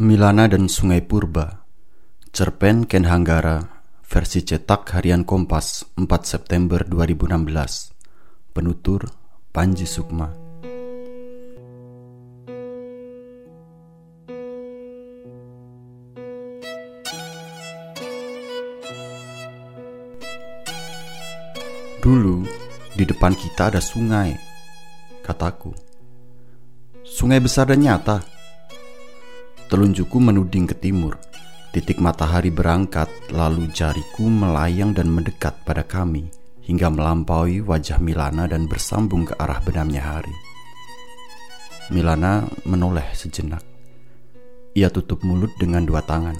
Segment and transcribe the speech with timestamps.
[0.00, 1.68] Milana dan Sungai Purba.
[2.32, 7.92] Cerpen Ken Hanggara Versi cetak harian Kompas 4 September 2016
[8.56, 9.12] Penutur
[9.52, 10.32] Panji Sukma.
[22.00, 22.48] Dulu
[22.96, 24.32] di depan kita ada sungai
[25.20, 25.76] Kataku.
[27.04, 28.29] Sungai besar dan nyata
[29.70, 31.14] Telunjukku menuding ke timur.
[31.70, 36.26] Titik matahari berangkat, lalu jariku melayang dan mendekat pada kami
[36.66, 40.34] hingga melampaui wajah Milana dan bersambung ke arah benamnya hari.
[41.94, 43.62] Milana menoleh sejenak.
[44.74, 46.34] Ia tutup mulut dengan dua tangan.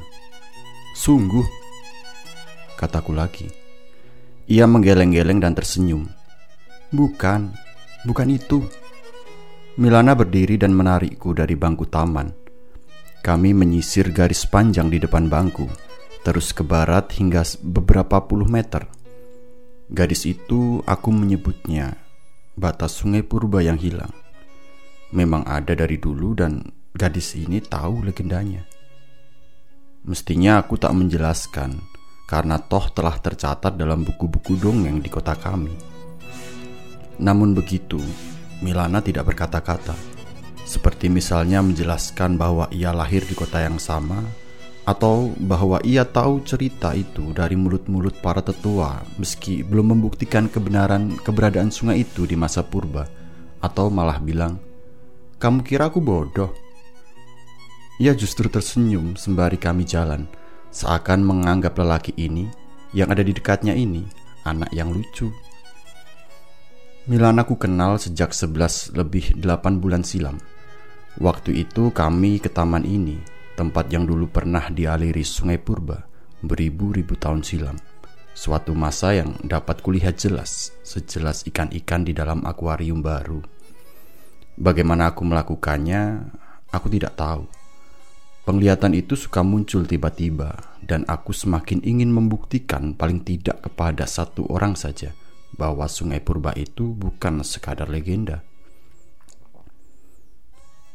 [0.98, 1.46] Sungguh,
[2.74, 3.46] kataku lagi.
[4.50, 6.02] Ia menggeleng-geleng dan tersenyum.
[6.90, 7.54] Bukan,
[8.10, 8.66] bukan itu.
[9.78, 12.39] Milana berdiri dan menarikku dari bangku taman
[13.20, 15.68] kami menyisir garis panjang di depan bangku,
[16.24, 18.88] terus ke barat hingga beberapa puluh meter.
[19.90, 21.98] Gadis itu aku menyebutnya
[22.56, 24.12] batas sungai purba yang hilang.
[25.10, 26.62] Memang ada dari dulu dan
[26.94, 28.62] gadis ini tahu legendanya.
[30.06, 31.76] Mestinya aku tak menjelaskan
[32.30, 35.74] karena toh telah tercatat dalam buku-buku dongeng di kota kami.
[37.20, 38.00] Namun begitu,
[38.64, 40.09] Milana tidak berkata-kata
[40.70, 44.22] seperti misalnya menjelaskan bahwa ia lahir di kota yang sama,
[44.86, 51.74] atau bahwa ia tahu cerita itu dari mulut-mulut para tetua, meski belum membuktikan kebenaran keberadaan
[51.74, 53.10] sungai itu di masa purba,
[53.58, 54.62] atau malah bilang,
[55.42, 56.54] "Kamu kira aku bodoh?"
[57.98, 60.30] Ia justru tersenyum sembari kami jalan,
[60.70, 62.46] seakan menganggap lelaki ini
[62.94, 64.06] yang ada di dekatnya ini
[64.46, 65.28] anak yang lucu.
[67.10, 70.38] Milan aku kenal sejak 11 lebih 8 bulan silam.
[71.18, 73.18] Waktu itu kami ke taman ini,
[73.58, 76.06] tempat yang dulu pernah dialiri sungai purba
[76.40, 77.76] beribu-ribu tahun silam.
[78.30, 83.42] Suatu masa yang dapat kulihat jelas, sejelas ikan-ikan di dalam akuarium baru.
[84.54, 86.30] Bagaimana aku melakukannya,
[86.70, 87.44] aku tidak tahu.
[88.46, 94.78] Penglihatan itu suka muncul tiba-tiba, dan aku semakin ingin membuktikan paling tidak kepada satu orang
[94.78, 95.12] saja
[95.58, 98.40] bahwa sungai purba itu bukan sekadar legenda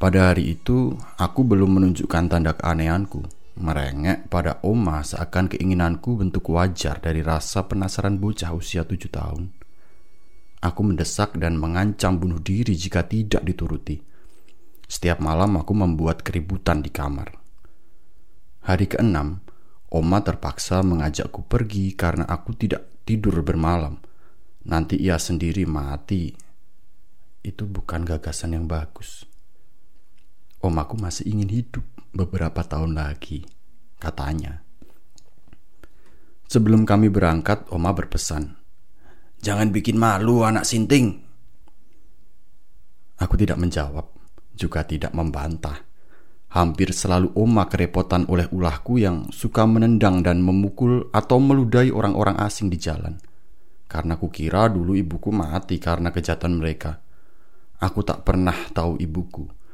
[0.05, 3.25] pada hari itu, aku belum menunjukkan tanda keanehanku.
[3.57, 9.49] Merengek pada Oma seakan keinginanku bentuk wajar dari rasa penasaran bocah usia tujuh tahun.
[10.61, 13.97] Aku mendesak dan mengancam bunuh diri jika tidak dituruti.
[14.85, 17.41] Setiap malam aku membuat keributan di kamar.
[18.61, 19.41] Hari keenam,
[19.89, 23.97] Oma terpaksa mengajakku pergi karena aku tidak tidur bermalam.
[24.69, 26.29] Nanti ia sendiri mati.
[27.41, 29.33] Itu bukan gagasan yang bagus.
[30.65, 33.45] Om aku masih ingin hidup beberapa tahun lagi,
[34.01, 34.65] katanya.
[36.49, 38.57] Sebelum kami berangkat, Oma berpesan,
[39.45, 41.21] "Jangan bikin malu anak sinting."
[43.21, 44.09] Aku tidak menjawab,
[44.57, 45.85] juga tidak membantah.
[46.57, 52.73] Hampir selalu Oma kerepotan oleh ulahku yang suka menendang dan memukul atau meludahi orang-orang asing
[52.73, 53.21] di jalan.
[53.85, 57.05] Karena kukira dulu ibuku mati karena kejahatan mereka.
[57.85, 59.64] Aku tak pernah tahu ibuku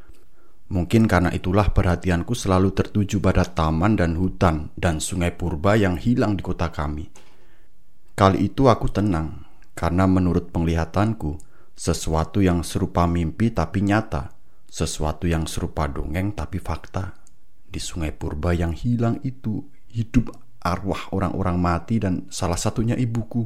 [0.72, 6.40] Mungkin karena itulah perhatianku selalu tertuju pada taman dan hutan dan sungai purba yang hilang
[6.40, 7.12] di kota kami.
[8.16, 9.44] Kali itu aku tenang,
[9.76, 11.36] karena menurut penglihatanku,
[11.76, 14.31] sesuatu yang serupa mimpi tapi nyata,
[14.72, 17.20] sesuatu yang serupa dongeng tapi fakta.
[17.68, 20.31] Di sungai purba yang hilang itu hidup
[20.64, 23.44] arwah orang-orang mati dan salah satunya ibuku.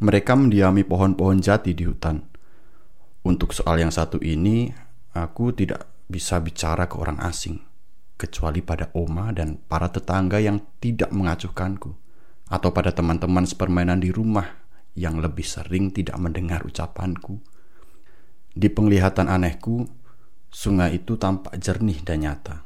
[0.00, 2.16] Mereka mendiami pohon-pohon jati di hutan.
[3.28, 4.72] Untuk soal yang satu ini,
[5.12, 7.60] Aku tidak bisa bicara ke orang asing,
[8.16, 11.92] kecuali pada Oma dan para tetangga yang tidak mengacuhkanku,
[12.48, 14.48] atau pada teman-teman sepermainan di rumah
[14.96, 17.40] yang lebih sering tidak mendengar ucapanku.
[18.52, 19.88] Di penglihatan anehku,
[20.52, 22.56] sungai itu tampak jernih dan nyata.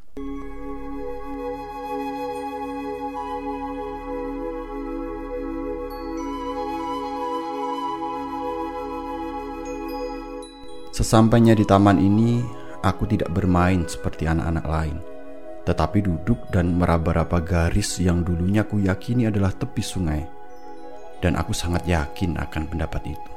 [10.96, 12.40] Sesampainya di taman ini,
[12.80, 14.96] aku tidak bermain seperti anak-anak lain,
[15.68, 20.24] tetapi duduk dan meraba-raba garis yang dulunya ku yakini adalah tepi sungai.
[21.20, 23.30] Dan aku sangat yakin akan pendapat itu.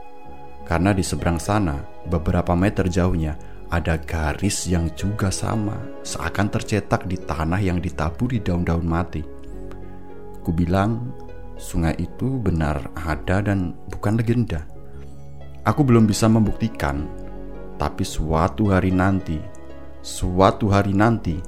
[0.63, 3.35] Karena di seberang sana, beberapa meter jauhnya,
[3.67, 5.75] ada garis yang juga sama,
[6.07, 9.19] seakan tercetak di tanah yang ditaburi daun-daun mati.
[10.47, 11.11] Ku bilang,
[11.59, 14.63] sungai itu benar ada dan bukan legenda.
[15.67, 17.27] Aku belum bisa membuktikan
[17.79, 19.39] tapi suatu hari nanti,
[20.03, 21.39] suatu hari nanti,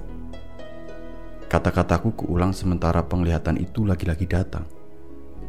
[1.52, 4.64] Kata-kataku kuulang sementara penglihatan itu lagi-lagi datang.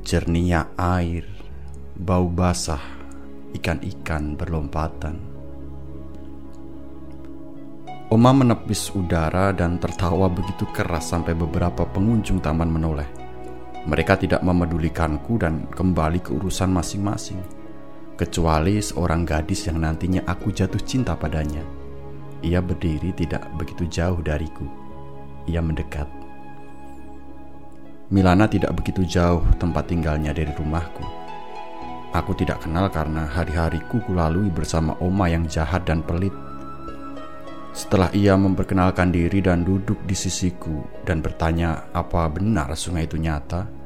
[0.03, 1.23] Jernihnya air,
[1.95, 2.83] bau basah,
[3.55, 5.23] ikan-ikan berlompatan.
[8.11, 13.07] Oma menepis udara dan tertawa begitu keras sampai beberapa pengunjung taman menoleh.
[13.87, 17.62] Mereka tidak memedulikanku dan kembali ke urusan masing-masing.
[18.23, 21.59] Kecuali seorang gadis yang nantinya aku jatuh cinta padanya.
[22.39, 24.63] Ia berdiri tidak begitu jauh dariku.
[25.51, 26.07] Ia mendekat.
[28.15, 31.03] Milana tidak begitu jauh tempat tinggalnya dari rumahku.
[32.15, 36.31] Aku tidak kenal karena hari-hariku kulalui bersama Oma yang jahat dan pelit.
[37.75, 43.82] Setelah ia memperkenalkan diri dan duduk di sisiku dan bertanya apa benar sungai itu nyata,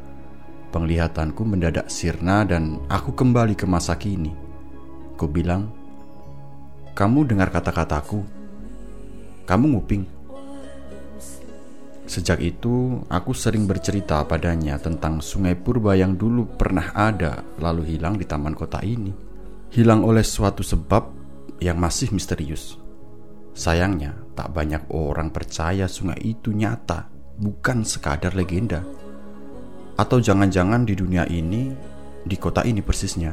[0.76, 4.37] penglihatanku mendadak sirna dan aku kembali ke masa kini.
[5.17, 5.73] Ku bilang,
[6.93, 8.20] "Kamu dengar kata-kataku?
[9.49, 10.05] Kamu nguping?"
[12.05, 18.20] Sejak itu, aku sering bercerita padanya tentang sungai purba yang dulu pernah ada lalu hilang
[18.20, 19.11] di taman kota ini.
[19.73, 21.02] Hilang oleh suatu sebab
[21.58, 22.76] yang masih misterius.
[23.56, 27.08] Sayangnya, tak banyak orang percaya sungai itu nyata,
[27.40, 28.84] bukan sekadar legenda.
[29.96, 31.72] Atau jangan-jangan di dunia ini,
[32.20, 33.32] di kota ini persisnya,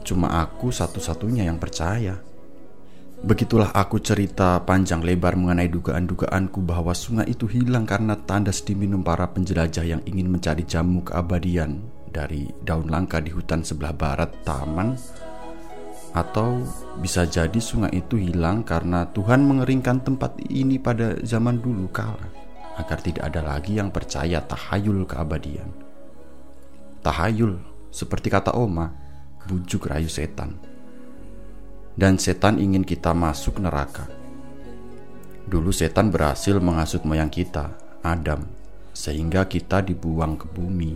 [0.00, 2.16] cuma aku satu-satunya yang percaya.
[3.20, 9.28] Begitulah aku cerita panjang lebar mengenai dugaan-dugaanku bahwa sungai itu hilang karena tandas diminum para
[9.28, 14.96] penjelajah yang ingin mencari jamu keabadian dari daun langka di hutan sebelah barat taman.
[16.16, 16.64] Atau
[17.04, 22.45] bisa jadi sungai itu hilang karena Tuhan mengeringkan tempat ini pada zaman dulu kala
[22.76, 25.72] agar tidak ada lagi yang percaya tahayul keabadian.
[27.00, 27.56] Tahayul,
[27.88, 28.92] seperti kata Oma,
[29.48, 30.76] bujuk rayu setan
[31.96, 34.04] dan setan ingin kita masuk neraka.
[35.48, 37.72] Dulu setan berhasil menghasut moyang kita,
[38.04, 38.44] Adam,
[38.92, 40.94] sehingga kita dibuang ke bumi.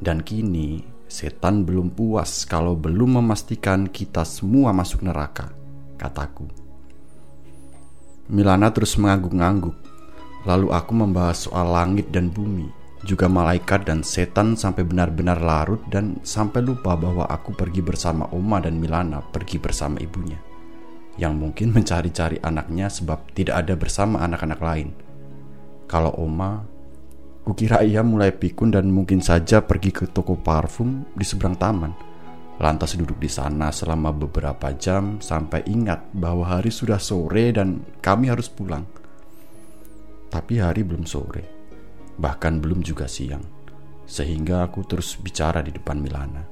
[0.00, 5.52] Dan kini setan belum puas kalau belum memastikan kita semua masuk neraka,
[6.00, 6.48] kataku.
[8.26, 9.76] Milana terus mengangguk-angguk,
[10.46, 12.70] lalu aku membahas soal langit dan bumi
[13.04, 18.58] juga malaikat dan setan sampai benar-benar larut dan sampai lupa bahwa aku pergi bersama Oma
[18.58, 20.40] dan Milana pergi bersama ibunya
[21.16, 24.88] yang mungkin mencari-cari anaknya sebab tidak ada bersama anak-anak lain.
[25.88, 26.60] Kalau Oma,
[27.42, 31.92] kukira ia mulai pikun dan mungkin saja pergi ke toko parfum di seberang taman.
[32.56, 38.32] Lantas duduk di sana selama beberapa jam sampai ingat bahwa hari sudah sore dan kami
[38.32, 38.84] harus pulang.
[40.30, 41.56] Tapi hari belum sore
[42.16, 43.44] bahkan belum juga siang,
[44.08, 46.42] sehingga aku terus bicara di depan Milana.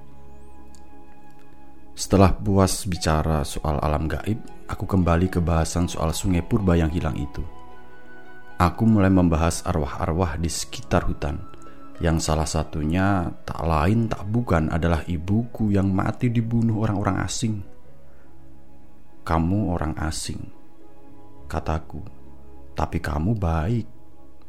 [1.95, 7.15] Setelah puas bicara soal alam gaib, aku kembali ke bahasan soal sungai purba yang hilang
[7.17, 7.41] itu.
[8.59, 11.39] Aku mulai membahas arwah-arwah di sekitar hutan,
[12.03, 17.63] yang salah satunya tak lain tak bukan adalah ibuku yang mati dibunuh orang-orang asing.
[19.25, 20.51] Kamu orang asing,
[21.47, 22.03] kataku,
[22.75, 23.87] tapi kamu baik.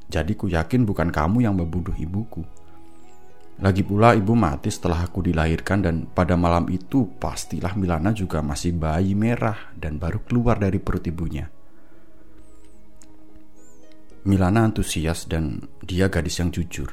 [0.05, 2.45] Jadi ku yakin bukan kamu yang membunuh ibuku.
[3.55, 8.75] Lagi pula ibu mati setelah aku dilahirkan dan pada malam itu pastilah Milana juga masih
[8.75, 11.47] bayi merah dan baru keluar dari perut ibunya.
[14.27, 16.91] Milana antusias dan dia gadis yang jujur.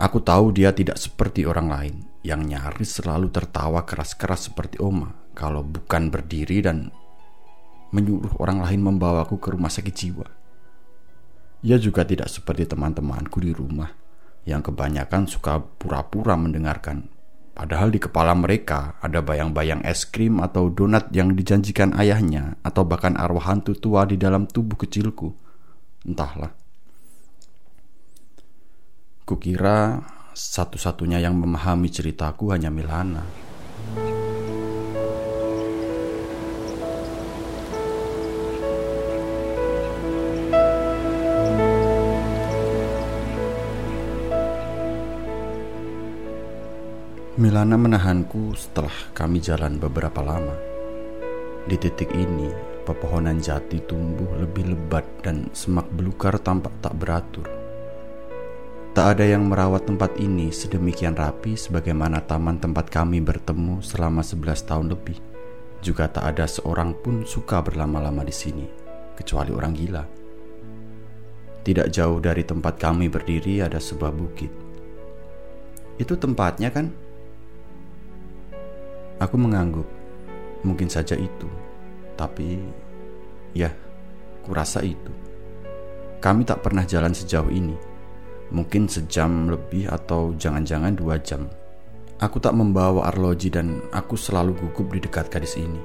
[0.00, 5.60] Aku tahu dia tidak seperti orang lain yang nyaris selalu tertawa keras-keras seperti Oma kalau
[5.60, 6.88] bukan berdiri dan
[7.90, 10.26] menyuruh orang lain membawaku ke rumah sakit jiwa.
[11.66, 13.90] Ia juga tidak seperti teman-temanku di rumah
[14.46, 17.10] yang kebanyakan suka pura-pura mendengarkan.
[17.56, 23.16] Padahal di kepala mereka ada bayang-bayang es krim atau donat yang dijanjikan ayahnya atau bahkan
[23.16, 25.32] arwah hantu tua di dalam tubuh kecilku.
[26.04, 26.52] Entahlah.
[29.26, 30.04] Kukira
[30.36, 33.24] satu-satunya yang memahami ceritaku hanya Milana.
[47.36, 50.56] Milana menahanku setelah kami jalan beberapa lama.
[51.68, 52.48] Di titik ini,
[52.88, 57.44] pepohonan jati tumbuh lebih lebat dan semak belukar tampak tak beratur.
[58.96, 64.56] Tak ada yang merawat tempat ini sedemikian rapi sebagaimana taman tempat kami bertemu selama 11
[64.64, 65.20] tahun lebih.
[65.84, 68.64] Juga tak ada seorang pun suka berlama-lama di sini,
[69.12, 70.04] kecuali orang gila.
[71.60, 74.48] Tidak jauh dari tempat kami berdiri ada sebuah bukit.
[76.00, 77.04] Itu tempatnya kan?
[79.16, 79.88] Aku mengangguk.
[80.60, 81.48] Mungkin saja itu.
[82.16, 82.60] Tapi
[83.56, 83.72] ya,
[84.44, 85.12] kurasa itu.
[86.16, 87.76] kami tak pernah jalan sejauh ini.
[88.50, 91.46] Mungkin sejam lebih atau jangan-jangan dua jam.
[92.16, 95.78] Aku tak membawa arloji dan aku selalu gugup di dekat gadis ini.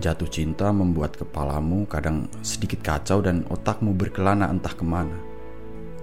[0.00, 5.33] Jatuh cinta membuat kepalamu kadang sedikit kacau dan otakmu berkelana entah ke mana.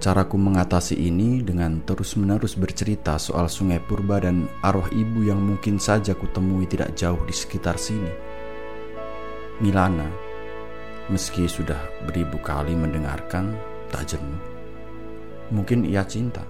[0.01, 6.17] Caraku mengatasi ini dengan terus-menerus bercerita soal sungai purba dan arwah ibu yang mungkin saja
[6.17, 8.09] kutemui tidak jauh di sekitar sini.
[9.61, 10.09] Milana,
[11.05, 11.77] meski sudah
[12.09, 13.53] beribu kali mendengarkan,
[13.93, 14.41] tak jenuh.
[15.53, 16.41] Mungkin ia cinta.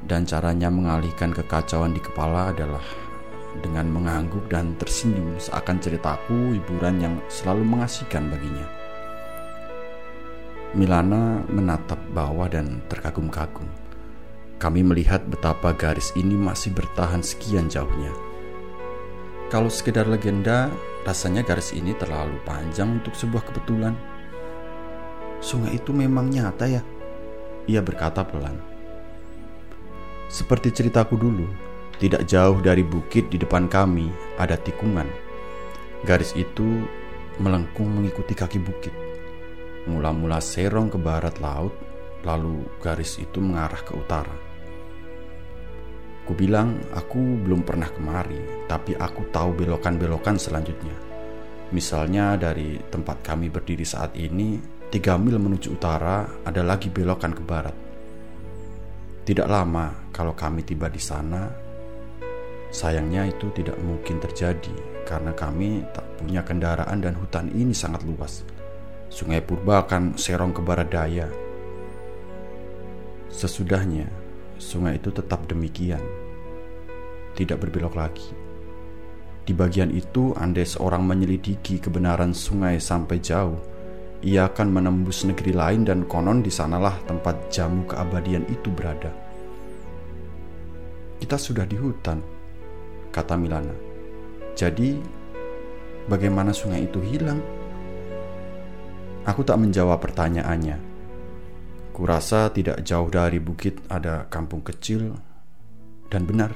[0.00, 2.80] Dan caranya mengalihkan kekacauan di kepala adalah
[3.60, 8.85] dengan mengangguk dan tersenyum seakan ceritaku hiburan yang selalu mengasihkan baginya.
[10.74, 13.68] Milana menatap bawah dan terkagum-kagum.
[14.58, 18.10] Kami melihat betapa garis ini masih bertahan sekian jauhnya.
[19.46, 20.66] Kalau sekedar legenda,
[21.06, 23.94] rasanya garis ini terlalu panjang untuk sebuah kebetulan.
[25.38, 26.82] Sungai itu memang nyata ya,
[27.70, 28.58] ia berkata pelan.
[30.26, 31.46] Seperti ceritaku dulu,
[32.02, 35.06] tidak jauh dari bukit di depan kami ada tikungan.
[36.02, 36.82] Garis itu
[37.38, 39.05] melengkung mengikuti kaki bukit.
[39.86, 41.74] Mula-mula serong ke barat laut,
[42.26, 44.36] lalu garis itu mengarah ke utara.
[46.26, 50.94] Ku bilang aku belum pernah kemari, tapi aku tahu belokan-belokan selanjutnya.
[51.70, 57.42] Misalnya dari tempat kami berdiri saat ini, Tiga mil menuju utara ada lagi belokan ke
[57.42, 57.74] barat.
[59.26, 61.42] Tidak lama kalau kami tiba di sana,
[62.70, 68.46] sayangnya itu tidak mungkin terjadi karena kami tak punya kendaraan dan hutan ini sangat luas.
[69.06, 71.30] Sungai Purba akan serong ke barat daya.
[73.30, 74.08] Sesudahnya,
[74.58, 76.02] sungai itu tetap demikian.
[77.36, 78.28] Tidak berbelok lagi.
[79.46, 83.62] Di bagian itu, andai seorang menyelidiki kebenaran sungai sampai jauh,
[84.26, 89.14] ia akan menembus negeri lain dan konon di sanalah tempat jamu keabadian itu berada.
[91.22, 92.18] Kita sudah di hutan,
[93.14, 93.76] kata Milana.
[94.56, 94.98] Jadi,
[96.10, 97.38] bagaimana sungai itu hilang?
[99.26, 100.78] Aku tak menjawab pertanyaannya.
[101.90, 105.16] Kurasa tidak jauh dari bukit ada kampung kecil,
[106.06, 106.54] dan benar,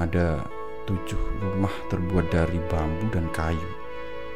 [0.00, 0.40] ada
[0.88, 3.70] tujuh rumah terbuat dari bambu dan kayu.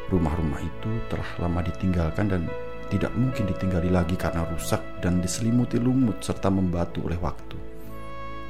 [0.07, 2.47] Rumah-rumah itu telah lama ditinggalkan dan
[2.87, 7.57] tidak mungkin ditinggali lagi karena rusak dan diselimuti lumut serta membatu oleh waktu.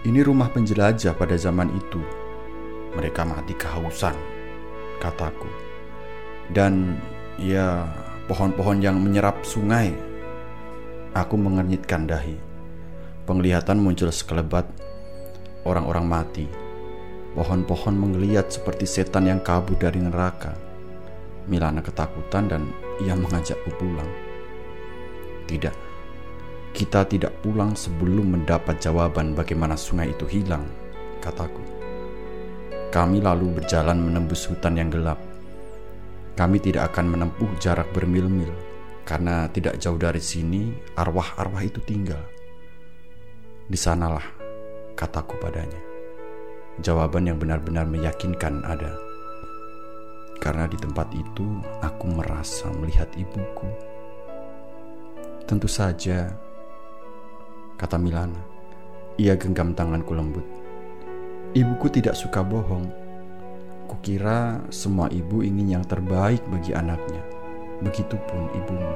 [0.05, 2.01] Ini rumah penjelajah pada zaman itu.
[2.93, 4.13] Mereka mati kehausan,
[5.01, 5.49] kataku.
[6.53, 7.01] Dan
[7.41, 7.85] ya,
[8.27, 9.95] pohon-pohon yang menyerap sungai.
[11.15, 12.37] Aku mengernyitkan dahi.
[13.27, 14.67] Penglihatan muncul sekelebat
[15.65, 16.45] orang-orang mati.
[17.33, 20.67] Pohon-pohon menggeliat seperti setan yang kabur dari neraka
[21.47, 22.67] Milana ketakutan dan
[22.99, 24.11] ia mengajakku pulang.
[25.47, 25.71] Tidak,
[26.75, 30.67] kita tidak pulang sebelum mendapat jawaban bagaimana sungai itu hilang,
[31.23, 31.63] kataku.
[32.91, 35.23] Kami lalu berjalan menembus hutan yang gelap.
[36.37, 38.53] Kami tidak akan menempuh jarak bermil-mil
[39.03, 42.21] karena tidak jauh dari sini arwah-arwah itu tinggal.
[43.65, 44.23] Di sanalah,
[44.93, 45.81] kataku padanya.
[46.77, 49.07] Jawaban yang benar-benar meyakinkan ada
[50.37, 53.67] karena di tempat itu aku merasa melihat ibuku.
[55.49, 56.31] Tentu saja,
[57.75, 58.39] kata Milana.
[59.17, 60.45] Ia genggam tanganku lembut.
[61.57, 63.06] Ibuku tidak suka bohong.
[63.87, 67.23] Kukira semua ibu ingin yang terbaik bagi anaknya.
[67.79, 68.95] Begitupun ibumu.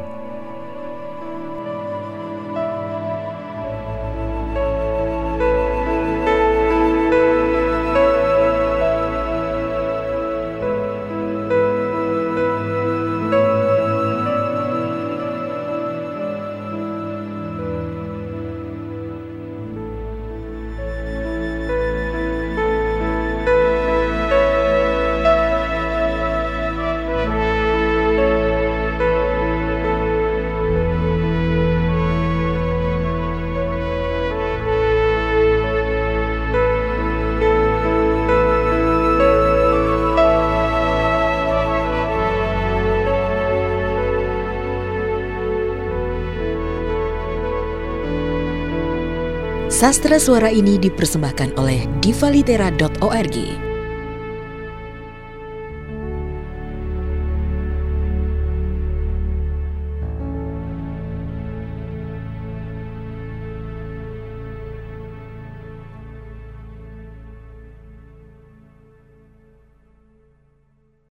[49.82, 53.71] Sastra suara ini dipersembahkan oleh divalitera.org.